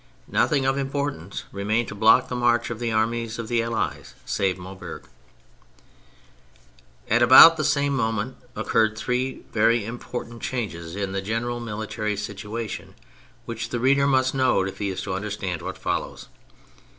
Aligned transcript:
Nothing 0.31 0.65
of 0.65 0.79
importance 0.79 1.43
remained 1.51 1.87
to 1.89 1.93
block 1.93 2.27
the 2.27 2.35
march 2.35 2.71
of 2.71 2.79
the 2.79 2.91
Armies 2.91 3.37
of 3.37 3.47
the 3.49 3.61
Allies, 3.61 4.15
save 4.25 4.57
Maubeuge. 4.57 5.03
At 7.07 7.21
about 7.21 7.55
the 7.55 7.63
same 7.63 7.95
moment 7.95 8.37
occurred 8.55 8.97
three 8.97 9.43
very 9.53 9.85
important 9.85 10.41
changes 10.41 10.95
in 10.95 11.11
the 11.11 11.21
general 11.21 11.59
military 11.59 12.17
situation, 12.17 12.95
which 13.45 13.69
the 13.69 13.79
reader 13.79 14.07
must 14.07 14.33
note 14.33 14.67
if 14.67 14.79
he 14.79 14.89
is 14.89 15.03
to 15.03 15.13
understand 15.13 15.61
what 15.61 15.77
follows. 15.77 16.29